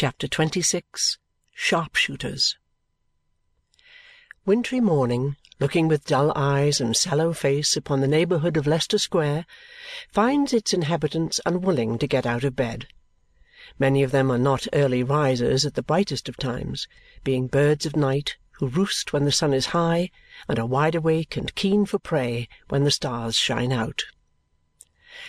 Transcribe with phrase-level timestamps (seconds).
[0.00, 1.18] CHAPTER XXVI
[1.52, 2.56] Sharpshooters
[4.46, 9.44] Wintry morning, looking with dull eyes and sallow face upon the neighbourhood of Leicester Square,
[10.10, 12.88] finds its inhabitants unwilling to get out of bed.
[13.78, 16.88] Many of them are not early risers at the brightest of times,
[17.22, 20.10] being birds of night who roost when the sun is high
[20.48, 24.04] and are wide awake and keen for prey when the stars shine out.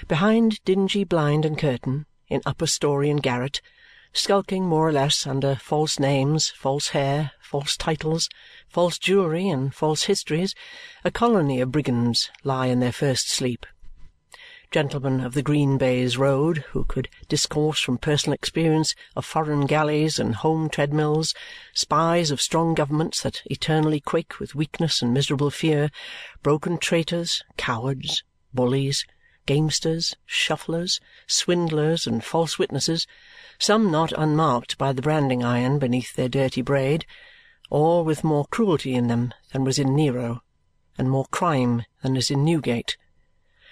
[0.08, 3.60] Behind dingy blind and curtain, in upper story and garret,
[4.14, 8.30] skulking more or less under false names, false hair, false titles,
[8.68, 10.56] false jewellery, and false histories,
[11.04, 13.66] a colony of brigands lie in their first sleep.
[14.72, 20.18] Gentlemen of the Green Baize Road, who could discourse from personal experience of foreign galleys
[20.18, 21.34] and home treadmills,
[21.74, 25.92] spies of strong governments that eternally quake with weakness and miserable fear,
[26.42, 28.24] broken traitors, cowards,
[28.54, 29.06] bullies,
[29.46, 33.06] gamesters, shufflers, swindlers, and false witnesses,
[33.62, 37.06] some not unmarked by the branding iron beneath their dirty braid,
[37.70, 40.42] all with more cruelty in them than was in Nero,
[40.98, 42.98] and more crime than is in Newgate.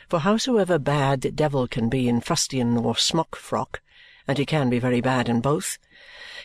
[0.07, 3.81] For howsoever bad the devil can be in fustian or smock frock,
[4.27, 5.79] and he can be very bad in both,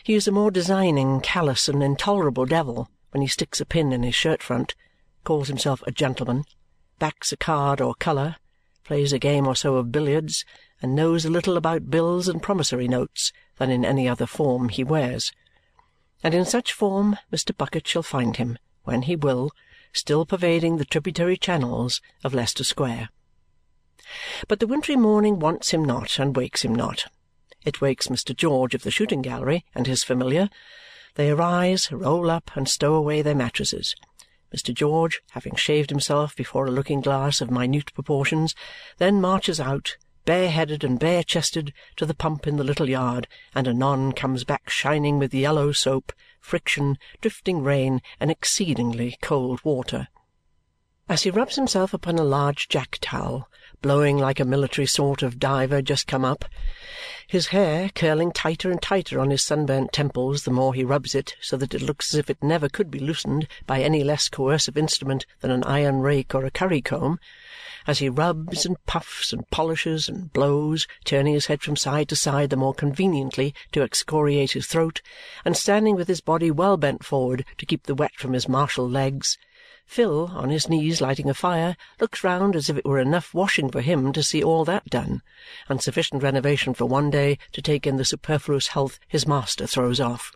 [0.03, 4.01] he is a more designing, callous, and intolerable devil when he sticks a pin in
[4.01, 4.73] his shirt-front,
[5.23, 6.45] calls himself a gentleman,
[6.97, 8.37] backs a card or colour,
[8.83, 10.45] plays a game or so of billiards,
[10.85, 14.83] and knows a little about bills and promissory notes than in any other form he
[14.83, 15.31] wears.
[16.21, 17.57] And in such form Mr.
[17.57, 19.49] Bucket shall find him, when he will,
[19.93, 23.09] still pervading the tributary channels of Leicester Square.
[24.47, 27.05] But the wintry morning wants him not and wakes him not.
[27.65, 28.35] It wakes Mr.
[28.35, 30.49] George of the shooting gallery and his familiar.
[31.15, 33.95] They arise, roll up, and stow away their mattresses.
[34.55, 34.71] Mr.
[34.71, 38.53] George, having shaved himself before a looking-glass of minute proportions,
[38.99, 44.11] then marches out, bare-headed and bare-chested, to the pump in the little yard, and anon
[44.11, 50.07] comes back shining with yellow soap, friction, drifting rain, and exceedingly cold water.
[51.07, 53.47] As he rubs himself upon a large jack-towel,
[53.79, 56.45] blowing like a military sort of diver just come up,
[57.27, 61.35] his hair curling tighter and tighter on his sunburnt temples the more he rubs it
[61.39, 64.77] so that it looks as if it never could be loosened by any less coercive
[64.77, 67.19] instrument than an iron rake or a curry-comb,
[67.85, 72.15] as he rubs and puffs and polishes and blows, turning his head from side to
[72.15, 75.03] side the more conveniently to excoriate his throat,
[75.45, 78.89] and standing with his body well bent forward to keep the wet from his martial
[78.89, 79.37] legs,
[79.85, 83.69] Phil, on his knees lighting a fire, looks round as if it were enough washing
[83.69, 85.21] for him to see all that done,
[85.69, 89.99] and sufficient renovation for one day to take in the superfluous health his master throws
[89.99, 90.31] off.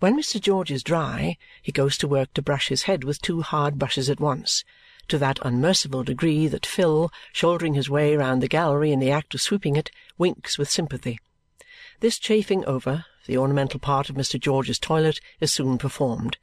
[0.00, 0.40] When Mr.
[0.40, 4.08] George is dry, he goes to work to brush his head with two hard brushes
[4.08, 4.64] at once,
[5.08, 9.34] to that unmerciful degree that Phil, shouldering his way round the gallery in the act
[9.34, 11.18] of sweeping it, winks with sympathy.
[12.00, 14.38] This chafing over, the ornamental part of Mr.
[14.38, 16.38] George's toilet is soon performed.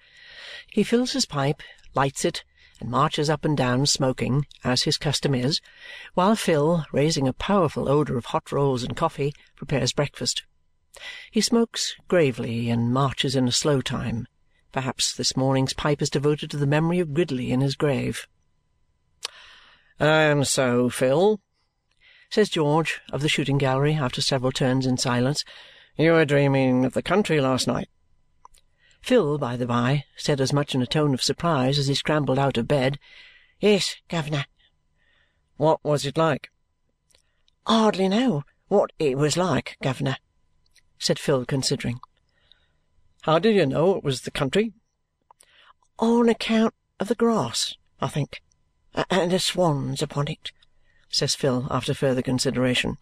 [0.72, 1.62] He fills his pipe,
[1.96, 2.44] lights it,
[2.80, 5.62] and marches up and down smoking, as his custom is,
[6.14, 10.44] while Phil, raising a powerful odour of hot rolls and coffee, prepares breakfast.
[11.32, 14.28] He smokes gravely and marches in a slow time.
[14.72, 18.28] Perhaps this morning's pipe is devoted to the memory of Gridley in his grave.
[20.00, 21.40] "And so, Phil,"
[22.30, 25.44] says George of the shooting gallery after several turns in silence,
[25.98, 27.90] "you were dreaming of the country last night.
[29.02, 32.38] Phil, by the by, said as much in a tone of surprise as he scrambled
[32.38, 33.00] out of bed,
[33.60, 34.46] "Yes, guv'ner."
[35.56, 36.52] "What was it like?"
[37.66, 40.18] "Hardly know what it was like, guv'ner,"
[41.00, 42.00] said Phil, considering.
[43.24, 44.74] "How did you know it was the country?"
[45.98, 48.44] "On account of the grass, I think,
[49.10, 50.52] and the swans upon it,"
[51.10, 52.98] says Phil after further consideration.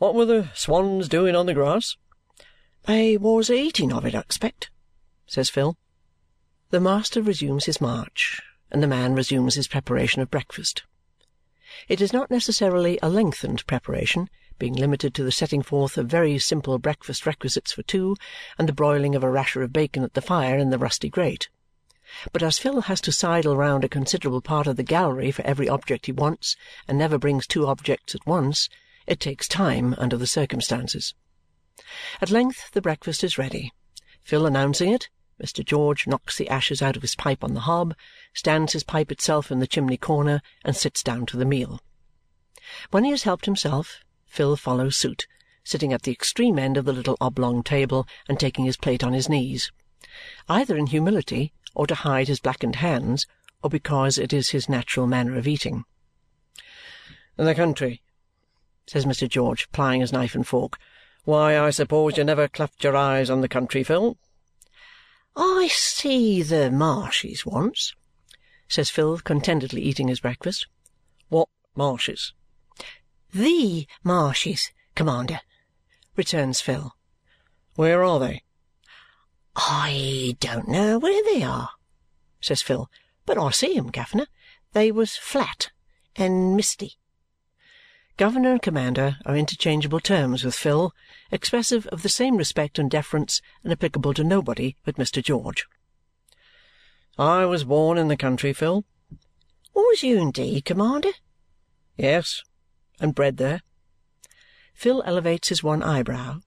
[0.00, 1.98] "What were the swans doing on the grass?"
[2.86, 4.70] "They was eating of it, I expect
[5.26, 5.76] says Phil.
[6.70, 8.40] The master resumes his march,
[8.70, 10.84] and the man resumes his preparation of breakfast.
[11.86, 16.38] It is not necessarily a lengthened preparation, being limited to the setting forth of very
[16.38, 18.16] simple breakfast requisites for two
[18.56, 21.50] and the broiling of a rasher of bacon at the fire in the rusty grate.
[22.32, 25.68] But as Phil has to sidle round a considerable part of the gallery for every
[25.68, 26.56] object he wants
[26.88, 28.70] and never brings two objects at once,
[29.10, 31.14] it takes time under the circumstances.
[32.22, 33.72] At length the breakfast is ready.
[34.22, 35.08] Phil announcing it,
[35.42, 35.64] Mr.
[35.64, 37.96] George knocks the ashes out of his pipe on the hob,
[38.34, 41.80] stands his pipe itself in the chimney corner, and sits down to the meal.
[42.92, 45.26] When he has helped himself, Phil follows suit,
[45.64, 49.12] sitting at the extreme end of the little oblong table and taking his plate on
[49.12, 49.72] his knees,
[50.48, 53.26] either in humility or to hide his blackened hands
[53.60, 55.84] or because it is his natural manner of eating.
[57.36, 58.02] In "the country,"
[58.90, 59.28] says Mr.
[59.28, 60.76] George, plying his knife and fork.
[61.22, 64.18] Why, I suppose you never clapped your eyes on the country, Phil?
[65.36, 67.94] I see the marshes once,
[68.66, 70.66] says Phil, contentedly eating his breakfast.
[71.28, 72.32] What marshes?
[73.32, 75.38] The marshes, commander,
[76.16, 76.92] returns Phil.
[77.76, 78.42] Where are they?
[79.54, 81.70] I don't know where they are,
[82.40, 82.90] says Phil,
[83.24, 84.26] but I see 'em, governor.
[84.72, 85.70] They was flat
[86.16, 86.96] and misty.
[88.20, 90.92] Governor and commander are interchangeable terms with Phil,
[91.30, 95.24] expressive of the same respect and deference and applicable to nobody but Mr.
[95.24, 95.66] George.
[97.18, 98.84] I was born in the country, Phil.
[99.72, 101.12] Was you indeed, commander?
[101.96, 102.42] Yes,
[103.00, 103.62] and bred there.
[104.74, 106.40] Phil elevates his one eyebrow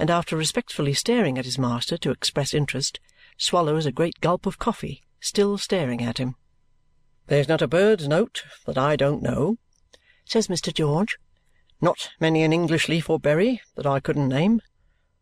[0.00, 2.98] and after respectfully staring at his master to express interest,
[3.36, 6.34] swallows a great gulp of coffee, still staring at him.
[7.28, 9.58] There's not a bird's note that I don't know,
[10.32, 10.72] says Mr.
[10.72, 11.18] George.
[11.82, 14.62] Not many an English leaf or berry that I couldn't name.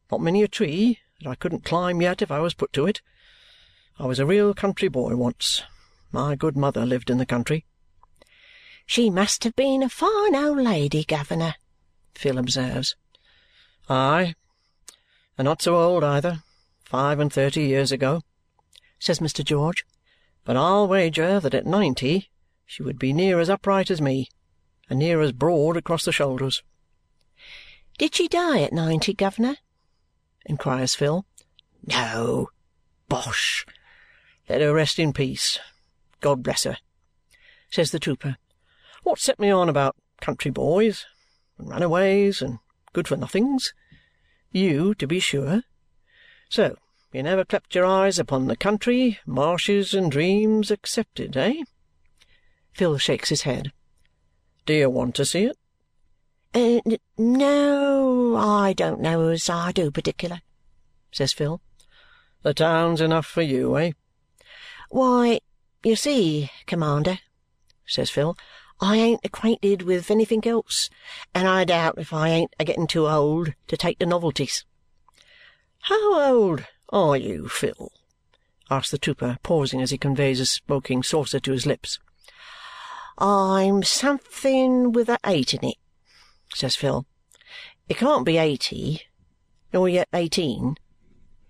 [0.09, 3.03] Not many a tree that I couldn't climb yet if I was put to it.
[3.99, 5.65] I was a real country boy once.
[6.12, 7.67] My good mother lived in the country.
[8.87, 11.57] She must have been a fine old lady, governor,
[12.15, 12.95] Phil observes.
[13.89, 14.37] Aye,
[15.37, 16.45] and not so old either,
[16.85, 18.23] five and thirty years ago,
[19.01, 19.45] says Mr.
[19.45, 19.85] George.
[20.45, 22.31] But I'll wager that at ninety
[22.65, 24.29] she would be near as upright as me,
[24.91, 26.63] and near as broad across the shoulders.
[27.97, 29.57] Did she die at ninety, governor?
[30.45, 31.25] inquires Phil.
[31.87, 32.49] No.
[33.09, 33.65] Bosh.
[34.49, 35.59] Let her rest in peace.
[36.21, 36.77] God bless her,
[37.71, 38.37] says the trooper.
[39.05, 41.07] What set me on about country boys,
[41.57, 42.59] and runaways, and
[42.93, 43.73] good-for-nothings?
[44.51, 45.63] You, to be sure.
[46.49, 46.77] So
[47.13, 51.63] you never clapped your eyes upon the country, marshes and dreams excepted, eh?
[52.73, 53.73] Phil shakes his head.
[54.67, 55.57] Do you want to see it?
[56.55, 60.41] Uh, n- no, I don't know as I do particular,
[61.12, 61.61] says Phil.
[62.43, 63.93] The town's enough for you, eh?
[64.89, 65.41] Why,
[65.85, 67.19] you see, commander,
[67.87, 68.37] says Phil,
[68.81, 70.91] I ain't acquainted with anything else,
[71.35, 74.65] and I doubt if I ain't a getting too old to take the novelties.
[75.83, 77.93] How old are you, Phil?
[78.71, 81.99] asks the trooper, pausing as he conveys a smoking saucer to his lips.
[83.21, 85.77] I'm something with a eight in it,
[86.55, 87.07] says Phil.
[87.89, 89.03] It can't be eighty,
[89.73, 90.77] nor yet eighteen.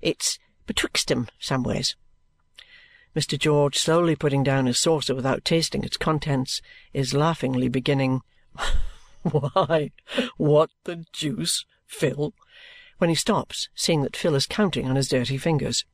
[0.02, 1.96] It's betwixt 'em somewheres.
[3.14, 3.38] Mr.
[3.38, 6.60] George, slowly putting down his saucer without tasting its contents,
[6.92, 8.22] is laughingly beginning,
[9.22, 9.90] Why,
[10.36, 12.32] what the deuce, Phil?
[12.98, 15.86] when he stops, seeing that Phil is counting on his dirty fingers.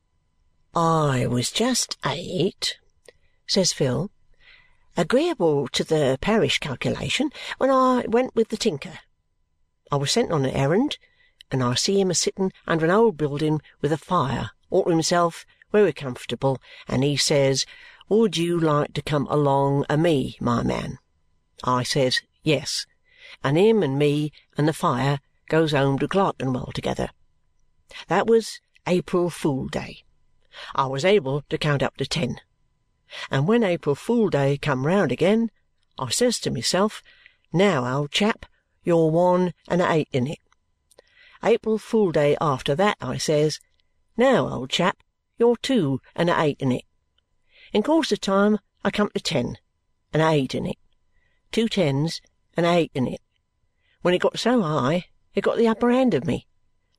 [0.75, 2.77] I was just eight,
[3.47, 4.11] says Phil,
[4.97, 7.29] agreeable to the parish calculation,
[7.59, 8.99] when I went with the tinker.
[9.91, 10.97] I was sent on an errand,
[11.51, 14.89] and I see him a sitting under an old building with a fire, all to
[14.89, 17.65] himself very comfortable, and he says,
[18.09, 20.97] Would you like to come along a me, my man?
[21.63, 22.85] I says, Yes,
[23.43, 27.09] and him and me and the fire goes home to Clerkenwell together.
[28.07, 30.03] That was April Fool Day.
[30.73, 32.41] I was able to count up to ten.
[33.29, 35.49] And when April Fool Day come round again,
[35.97, 37.01] I says to myself,
[37.51, 38.45] Now, old chap,
[38.83, 40.39] you're one and a eight in it.
[41.43, 43.59] April Fool Day after that, I says,
[44.15, 44.97] Now, old chap,
[45.37, 46.83] you're two and a eight in it.
[47.73, 49.57] In course of time I come to ten,
[50.13, 50.77] and a eight in it.
[51.51, 52.21] Two tens
[52.55, 53.21] and a eight in it.
[54.01, 56.47] When it got so high, it got the upper hand of me.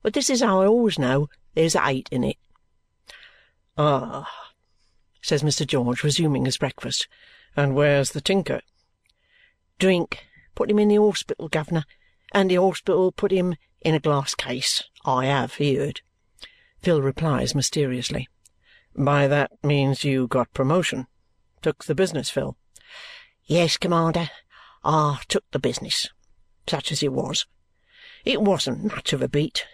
[0.02, 2.36] But this is how I always know there's a eight in it.
[3.76, 4.28] Ah,
[5.22, 5.66] says Mr.
[5.66, 7.08] George, resuming his breakfast.
[7.56, 8.60] And where's the tinker?
[9.78, 10.24] Drink.
[10.54, 11.84] Put him in the hospital, governor,
[12.32, 14.82] and the hospital put him in a glass case.
[15.04, 16.00] I have heard.
[16.82, 18.28] Phil replies mysteriously.
[18.96, 21.06] By that means you got promotion.
[21.62, 22.56] Took the business, Phil.
[23.44, 24.30] Yes, commander,
[24.84, 26.08] I took the business,
[26.66, 27.46] such as it was.
[28.24, 29.64] It wasn't much of a beat.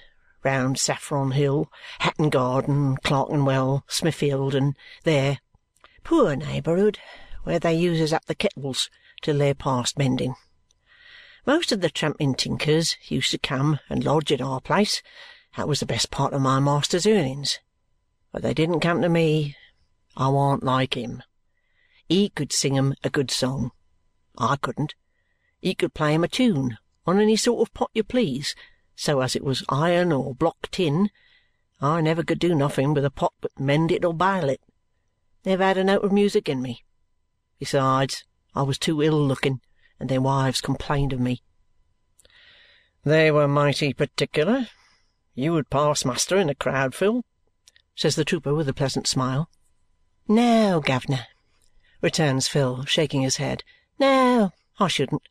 [0.45, 5.39] Round Saffron Hill, Hatton Garden, Clerkenwell, Smithfield, and there.
[6.05, 6.99] Poor neighbourhood,
[7.45, 8.91] where they uses up the kettles
[9.23, 10.35] till they're past mending.
[11.47, 15.03] Most of the tramping tinkers used to come and lodge at our place.
[15.57, 17.59] That was the best part of my master's earnings.
[18.33, 19.57] But they didn't come to me.
[20.17, 21.23] I warn't like him.
[22.09, 23.73] He could sing 'em a good song.
[24.37, 24.95] I couldn't.
[25.61, 28.55] He could play 'em a tune on any sort of pot you please,
[28.97, 31.11] so as it was iron or block tin.
[31.81, 34.61] I never could do nothing with a pot but mend it or bile it.
[35.45, 36.85] Never had a note of music in me.
[37.59, 38.25] Besides,
[38.55, 39.61] I was too ill-looking,
[40.01, 41.43] and their wives complained of me.
[43.05, 44.69] They were mighty particular,
[45.35, 47.25] You would pass muster in a crowd, Phil?"
[47.97, 49.51] says the trooper with a pleasant smile.
[50.29, 51.27] No, guv'ner,
[52.01, 53.65] returns Phil, shaking his head.
[53.99, 55.23] No, I shouldn't.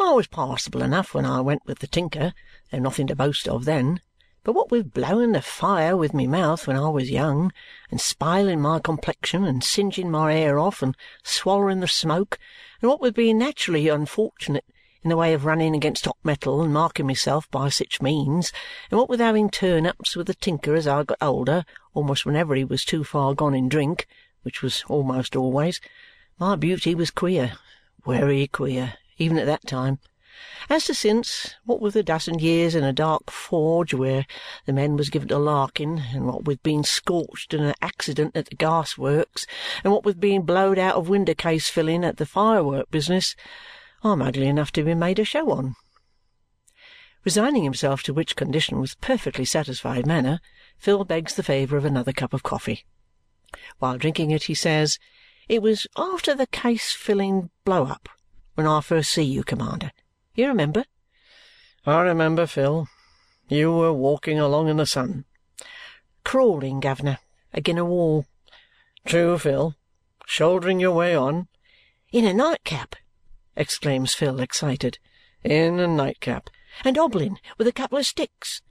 [0.00, 2.32] I was passable enough when I went with the tinker,
[2.70, 4.00] though nothing to boast of then.
[4.44, 7.52] But what with blowing the fire with my mouth when I was young,
[7.90, 12.38] and spiling my complexion, and singeing my hair off, and swallowing the smoke,
[12.80, 14.64] and what with being naturally unfortunate
[15.02, 18.52] in the way of running against hot metal and marking myself by sich means,
[18.90, 22.64] and what with having turn-ups with the tinker as I got older, almost whenever he
[22.64, 24.06] was too far gone in drink,
[24.42, 25.80] which was almost always,
[26.38, 27.58] my beauty was queer,
[28.06, 29.98] wery queer, even at that time.
[30.70, 34.24] As to since, what with a dozen years in a dark forge where
[34.66, 38.46] the men was given to larking, and what with being scorched in an accident at
[38.46, 39.46] the gas works,
[39.82, 43.34] and what with being blowed out of winder case filling at the firework business,
[44.04, 45.74] I'm ugly enough to be made a show on.
[47.24, 50.40] Resigning himself to which condition with perfectly satisfied manner,
[50.78, 52.84] Phil begs the favour of another cup of coffee.
[53.80, 55.00] While drinking it, he says,
[55.48, 58.08] "It was after the case-filling blow-up
[58.58, 59.92] when I first see you, commander.
[60.34, 60.84] You remember?"
[61.86, 62.88] "I remember, Phil.
[63.48, 65.26] You were walking along in the sun."
[66.24, 67.20] "Crawling, guv'ner,
[67.54, 68.26] agin a wall."
[69.06, 69.76] "True, Phil.
[70.26, 71.46] Shouldering your way on."
[72.10, 72.96] "In a nightcap!"
[73.54, 74.98] exclaims Phil, excited.
[75.44, 76.50] "In a nightcap."
[76.82, 78.62] "And hobbling with a couple of sticks!"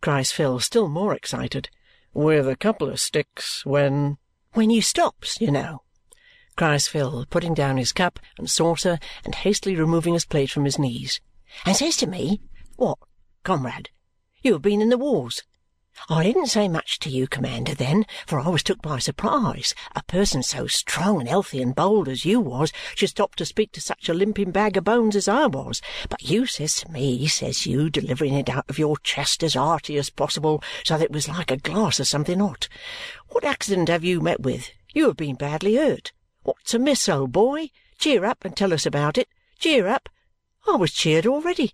[0.00, 1.68] cries Phil, still more excited.
[2.14, 4.16] "With a couple of sticks when
[4.54, 5.83] "When you stops, you know,"
[6.56, 10.78] cries Phil, putting down his cup and saucer and hastily removing his plate from his
[10.78, 11.20] knees,
[11.64, 12.40] "and says to me,
[12.76, 12.98] 'What,
[13.42, 13.90] comrade,
[14.42, 15.42] you have been in the wars!'
[16.08, 19.76] I didn't say much to you, commander, then, for I was took by surprise.
[19.94, 23.70] A person so strong and healthy and bold as you was should stop to speak
[23.72, 25.80] to such a limping bag of bones as I was.
[26.08, 29.96] But you says to me, says you, delivering it out of your chest as hearty
[29.96, 32.68] as possible, so that it was like a glass of something hot,
[33.28, 34.70] 'What accident have you met with?
[34.92, 36.12] You have been badly hurt.
[36.44, 37.70] What's amiss, old boy?
[37.98, 39.28] Cheer up and tell us about it.
[39.58, 40.08] Cheer up!'
[40.68, 41.72] I was cheered already.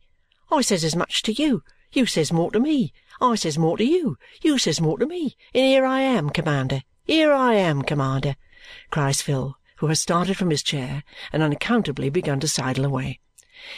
[0.51, 1.63] I says as much to you.
[1.93, 2.93] You says more to me.
[3.21, 4.17] I says more to you.
[4.43, 5.37] You says more to me.
[5.53, 8.37] And here I am, commander, here I am, commander!"
[8.91, 13.19] cries Phil, who has started from his chair and unaccountably begun to sidle away.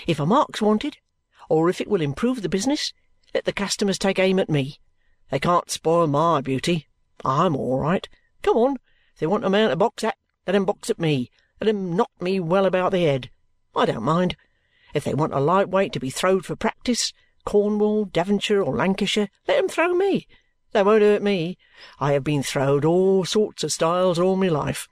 [0.07, 0.99] "If a mark's wanted,
[1.49, 2.93] or if it will improve the business,
[3.35, 4.79] let the customers take aim at me.
[5.31, 6.89] They can't spoil MY beauty.
[7.25, 8.07] I'm all right.
[8.43, 8.77] Come on!
[9.15, 11.31] If they want a man to box at, let 'em box at me.
[11.61, 13.31] Let 'em knock me well about the head.
[13.77, 14.37] I don't mind.
[14.93, 17.13] If they want a light weight to be throwed for practice,
[17.45, 20.27] Cornwall, Devonshire, or Lancashire, let 'em throw me.
[20.73, 21.59] They won't hurt me.
[22.01, 24.89] I have been throwed all sorts of styles all my life."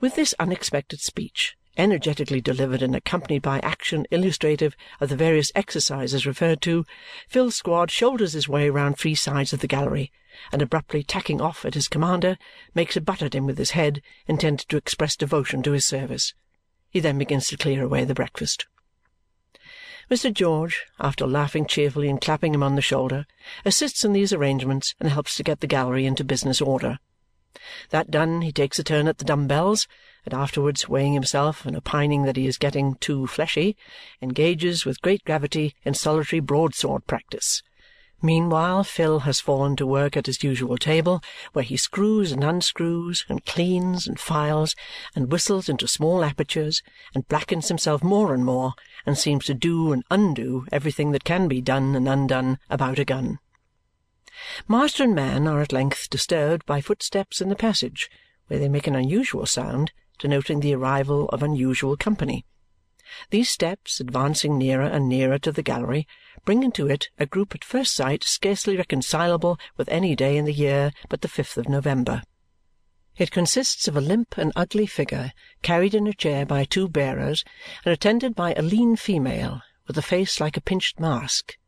[0.00, 6.26] With this unexpected speech, energetically delivered and accompanied by action illustrative of the various exercises
[6.26, 6.86] referred to,
[7.28, 10.12] Phil Squod shoulders his way round three sides of the gallery
[10.50, 12.38] and abruptly tacking off at his commander,
[12.74, 16.34] makes a butt at him with his head, intended to express devotion to his service.
[16.90, 18.66] He then begins to clear away the breakfast.
[20.10, 20.32] Mr.
[20.32, 23.26] George, after laughing cheerfully and clapping him on the shoulder,
[23.64, 26.98] assists in these arrangements and helps to get the gallery into business order.
[27.90, 29.86] That done, he takes a turn at the dumb-bells,
[30.24, 33.76] and afterwards, weighing himself and opining that he is getting too fleshy,
[34.20, 37.62] engages with great gravity in solitary broadsword practice
[38.24, 41.20] Meanwhile, Phil has fallen to work at his usual table,
[41.52, 44.76] where he screws and unscrews, and cleans, and files,
[45.16, 46.84] and whistles into small apertures,
[47.16, 48.74] and blackens himself more and more,
[49.04, 53.04] and seems to do and undo everything that can be done and undone about a
[53.04, 53.40] gun.
[54.68, 58.08] Master and man are at length disturbed by footsteps in the passage,
[58.46, 62.44] where they make an unusual sound, denoting the arrival of unusual company.
[63.28, 66.08] These steps, advancing nearer and nearer to the gallery,
[66.46, 70.52] bring into it a group at first sight scarcely reconcilable with any day in the
[70.54, 72.22] year but the fifth of November.
[73.18, 77.44] It consists of a limp and ugly figure carried in a chair by two bearers
[77.84, 81.58] and attended by a lean female with a face like a pinched mask,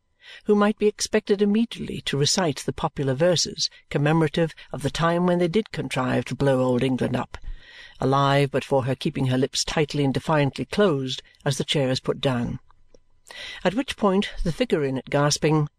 [0.45, 5.37] who might be expected immediately to recite the popular verses commemorative of the time when
[5.37, 7.37] they did contrive to blow old England up
[7.99, 11.99] alive but for her keeping her lips tightly and defiantly closed as the chair is
[11.99, 12.59] put down.
[13.63, 15.69] At which point the figure in it gasping,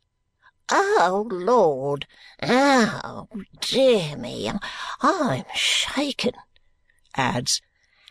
[0.70, 2.06] "Oh, Lord!
[2.42, 3.28] Oh,
[3.60, 4.50] dear me!
[5.00, 6.32] I'm shaken!"
[7.14, 7.62] adds,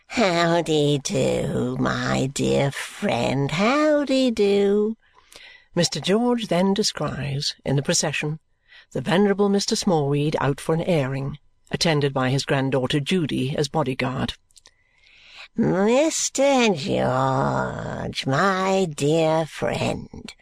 [0.06, 4.96] "Howdy do, my dear friend, howdy do!"
[5.76, 6.00] Mr.
[6.00, 8.40] George then descries, in the procession,
[8.92, 9.76] the venerable Mr.
[9.76, 11.38] Smallweed out for an airing
[11.70, 14.34] attended by his granddaughter Judy as body-guard.
[15.58, 16.76] "Mr.
[16.76, 20.34] George, my dear friend,"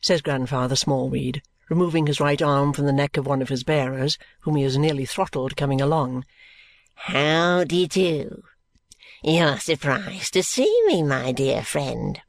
[0.00, 4.18] says Grandfather Smallweed, removing his right arm from the neck of one of his bearers,
[4.40, 6.24] whom he has nearly throttled coming along.
[6.94, 8.44] How d'ye do?
[9.22, 12.20] You're surprised to see me, my dear friend.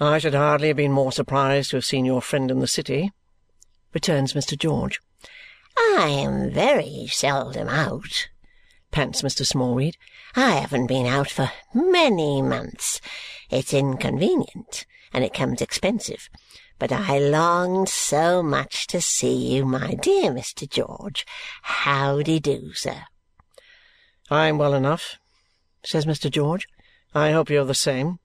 [0.00, 3.12] I should hardly have been more surprised to have seen your friend in the city,
[3.92, 4.58] returns Mr.
[4.58, 5.00] George.
[5.76, 8.28] I am very seldom out,
[8.90, 9.46] pants Mr.
[9.46, 9.96] Smallweed.
[10.34, 13.00] I haven't been out for many months.
[13.50, 16.28] It's inconvenient, and it comes expensive.
[16.78, 20.68] But I longed so much to see you, my dear Mr.
[20.68, 21.24] George.
[21.62, 23.04] How-de-do, sir?
[24.30, 25.18] I'm well enough,
[25.84, 26.30] says Mr.
[26.30, 26.66] George.
[27.14, 28.18] I hope you're the same.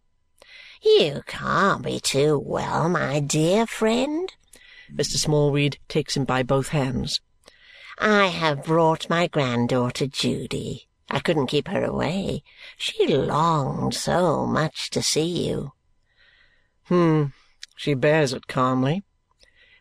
[0.82, 4.32] You can't be too well, my dear friend.
[4.94, 5.18] Mr.
[5.18, 7.20] Smallweed takes him by both hands.
[8.00, 10.88] I have brought my granddaughter Judy.
[11.10, 12.44] I couldn't keep her away.
[12.78, 15.72] She longed so much to see you.
[16.86, 17.26] Hmm.
[17.76, 19.04] She bears it calmly,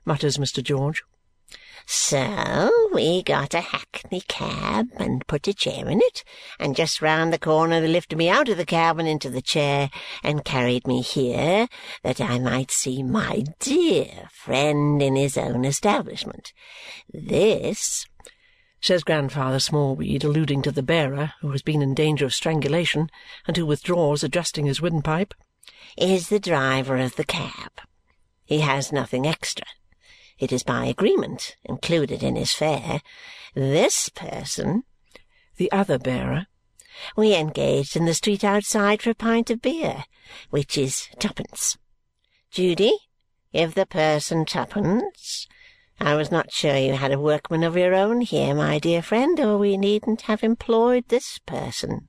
[0.05, 0.63] mutters Mr.
[0.63, 1.03] George.
[1.89, 6.25] So we got a hackney cab and put a chair in it,
[6.59, 9.41] and just round the corner they lifted me out of the cab and into the
[9.41, 9.89] chair
[10.25, 11.69] and carried me here
[12.03, 16.53] that I might see my dear friend in his own establishment.
[17.13, 18.05] This,
[18.81, 23.11] says Grandfather Smallweed, alluding to the bearer, who has been in danger of strangulation
[23.47, 25.35] and who withdraws, adjusting his windpipe,
[25.97, 27.71] is the driver of the cab.
[28.45, 29.67] He has nothing extra.
[30.39, 33.01] It is by agreement included in his fare.
[33.55, 34.85] This person,
[35.57, 36.47] the other bearer,
[37.17, 40.05] we engaged in the street outside for a pint of beer,
[40.51, 41.79] which is twopence.
[42.51, 42.99] Judy,
[43.53, 45.47] give the person twopence.
[45.99, 49.41] I was not sure you had a workman of your own here, my dear friend,
[49.41, 52.09] or we needn't have employed this person.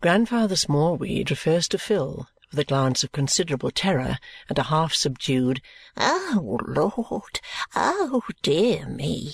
[0.00, 5.62] Grandfather Smallweed refers to Phil with a glance of considerable terror and a half subdued
[5.96, 7.40] "Oh, Lord!
[7.74, 9.32] Oh, dear me!"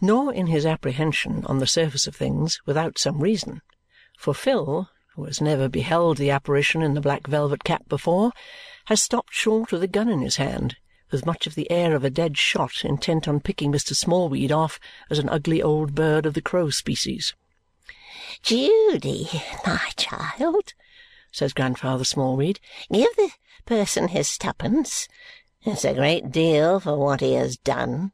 [0.00, 3.60] Nor in his apprehension, on the surface of things, without some reason.
[4.16, 8.30] For Phil, who has never beheld the apparition in the black velvet cap before,
[8.84, 10.76] has stopped short with a gun in his hand,
[11.10, 13.96] with much of the air of a dead shot intent on picking Mr.
[13.96, 14.78] Smallweed off
[15.10, 17.34] as an ugly old bird of the crow species.
[18.42, 19.28] "Judy,
[19.66, 20.74] my child!"
[21.32, 22.60] Says Grandfather Smallweed.
[22.92, 23.30] "Give the
[23.66, 25.08] person his twopence.
[25.62, 28.12] It's a great deal for what he has done."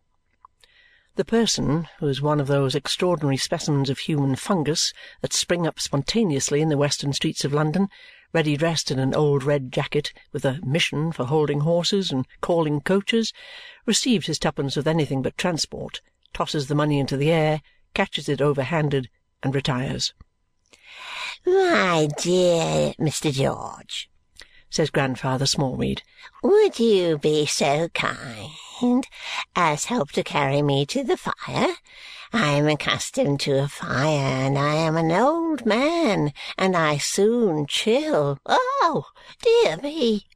[1.16, 5.80] The person, who is one of those extraordinary specimens of human fungus that spring up
[5.80, 7.88] spontaneously in the western streets of London,
[8.32, 12.80] ready dressed in an old red jacket with a mission for holding horses and calling
[12.80, 13.32] coaches,
[13.84, 16.00] receives his twopence with anything but transport,
[16.32, 17.62] tosses the money into the air,
[17.94, 19.10] catches it over-handed,
[19.42, 20.12] and retires.
[21.46, 23.32] "My dear Mr.
[23.32, 24.10] George,"
[24.68, 26.02] says Grandfather Smallweed,
[26.42, 29.06] "would you be so kind
[29.56, 31.74] as help to carry me to the fire?
[32.34, 37.66] I am accustomed to a fire, and I am an old man, and I soon
[37.66, 38.38] chill.
[38.44, 39.06] Oh,
[39.40, 40.26] dear me!"